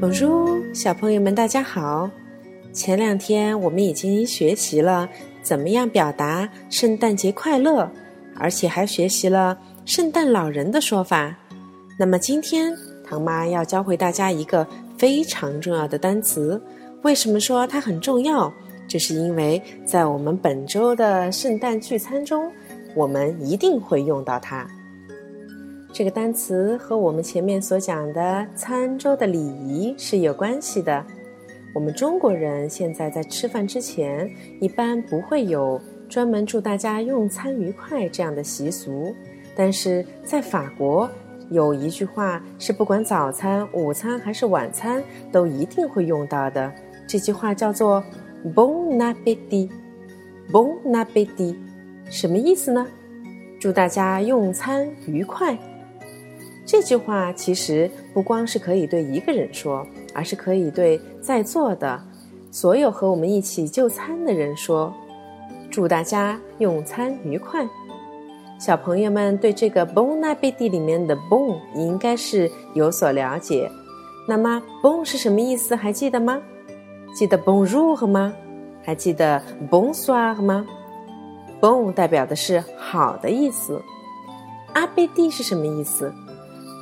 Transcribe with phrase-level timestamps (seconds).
[0.00, 2.08] Bonjour，小朋友们，大家好。
[2.72, 5.08] 前两天我们已经学习了
[5.42, 7.90] 怎么样表达“圣诞节快乐”，
[8.38, 11.34] 而且还学习了圣诞老人的说法。
[11.98, 12.72] 那么今天
[13.04, 14.64] 唐妈要教会大家一个
[14.96, 16.62] 非常重要的单词。
[17.02, 18.52] 为什么说它很重要？
[18.86, 22.48] 这是因为在我们本周的圣诞聚餐中，
[22.94, 24.64] 我们一定会用到它。
[25.98, 31.04] 这个单词和我们前面所讲的餐桌的礼仪是有关系的。
[31.74, 34.30] 我们中国人现在在吃饭之前，
[34.60, 39.12] 一般不会有专门祝大家用餐愉快这样的习俗。
[39.56, 41.10] 但是在法国，
[41.50, 46.72] 有一句话是不管早餐、午餐还是晚餐都一定会用到的。
[47.08, 48.00] 这句话叫做
[48.54, 51.56] “Bon appétit”，“Bon appétit”
[52.08, 52.86] 什么意思呢？
[53.58, 55.58] 祝大家用餐愉快。
[56.68, 61.98] 这句话其实不光是可以对一个人说，而是可以对在座的
[62.50, 64.92] 所有和我们一起就餐的人说
[65.72, 67.66] ：“祝大家用餐愉快。”
[68.60, 73.70] 小朋友们对这个 “bon appétit” 里面的 “bon” 应该是有所了解。
[74.28, 75.74] 那么 “bon” 是什么意思？
[75.74, 76.38] 还记得吗？
[77.14, 78.34] 记得 “bonjour” 吗？
[78.82, 80.66] 还记得 “bonsoir” 吗
[81.62, 83.80] ？“bon” 代表的是好的意思。
[84.74, 86.12] “appétit” 是什么意思？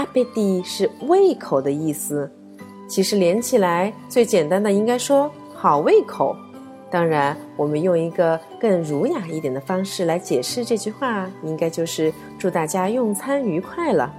[0.00, 2.30] 阿贝蒂是胃口的意思，
[2.88, 6.34] 其实连起来最简单的应该说好胃口。
[6.90, 14.10] 当然，我们用一个更儒雅一点的方式来解释这句话，应该就是祝大家用餐愉快了。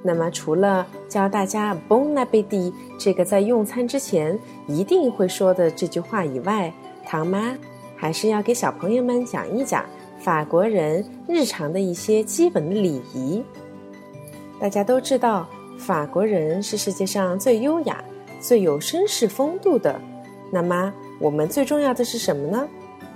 [0.00, 6.72] 那么，除了教大家 “bon appétit” 这个在用餐之前一定会说的这句话以外，
[7.04, 7.52] 唐妈
[7.96, 9.84] 还是要给小朋友们讲一讲
[10.20, 13.42] 法国人日常的一些基本的礼仪。
[14.64, 18.02] 大家都知道，法国人是世界上最优雅、
[18.40, 20.00] 最有绅士风度的。
[20.50, 22.66] 那么，我们最重要的是什么呢？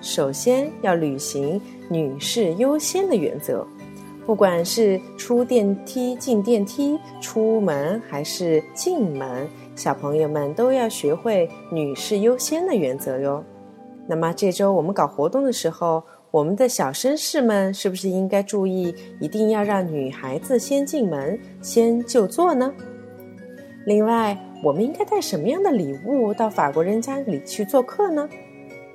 [0.02, 3.66] 首先要履行女士优先的原则。
[4.26, 13.42] 不管是出电梯、进电梯、出门还是进门，小朋友们都要学会女士优先的原则哟。
[14.06, 16.04] 那么，这周我们搞活动的时候。
[16.30, 22.70] 我们的小绅士们是不是应该注意，一定要让女孩子先进门、先就座呢？
[23.86, 28.28] 另外，我们应该带什么样的礼物到法国人家里去做客呢？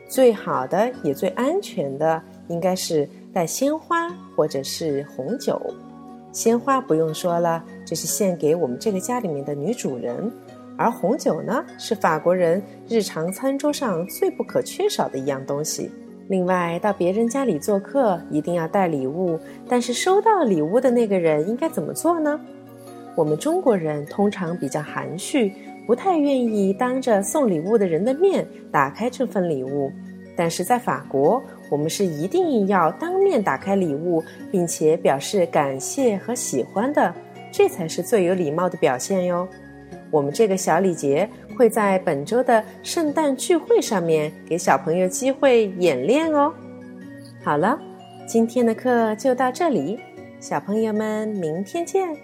[0.07, 5.59] 最好的也最安全的，应该是带鲜花或者是红酒。
[6.31, 10.31] 鲜花不用说了，这是献给我们这个家里面的女主人，
[10.77, 15.89] 而红酒呢，是法国人日常餐桌上最不可缺少的一样东西。
[16.27, 22.39] 另外，到别人家里做客一定要带礼物，但是收到礼物的那个人应该怎么做呢？
[23.15, 25.53] 我们中国人通常比较含蓄，
[25.85, 29.91] 不太愿意当着送礼物的人的面打开这份礼物。
[30.35, 37.13] 但是在法国，我们是一定要当面打开礼物，并且表示感谢和喜欢的，
[37.51, 39.47] 这才是最有礼貌的表现哟。
[40.13, 46.53] 我们这个小礼节会在本周的圣诞聚会上面给小朋友机会演练哦。
[47.43, 47.79] 好了，
[48.27, 49.99] 今天的课就到这里，
[50.39, 52.15] 小朋友们明天见。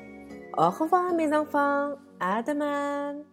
[0.56, 3.29] 哦，后方没上方，阿德曼。